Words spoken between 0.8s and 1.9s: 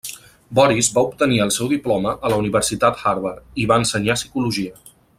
va obtenir el seu